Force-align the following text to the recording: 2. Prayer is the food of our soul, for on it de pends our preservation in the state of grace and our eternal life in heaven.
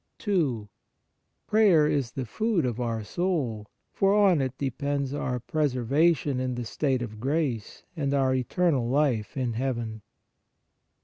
2. 0.17 0.67
Prayer 1.45 1.85
is 1.85 2.13
the 2.13 2.25
food 2.25 2.65
of 2.65 2.81
our 2.81 3.03
soul, 3.03 3.67
for 3.91 4.15
on 4.15 4.41
it 4.41 4.57
de 4.57 4.71
pends 4.71 5.13
our 5.13 5.39
preservation 5.39 6.39
in 6.39 6.55
the 6.55 6.65
state 6.65 7.03
of 7.03 7.19
grace 7.19 7.83
and 7.95 8.11
our 8.11 8.33
eternal 8.33 8.89
life 8.89 9.37
in 9.37 9.53
heaven. 9.53 10.01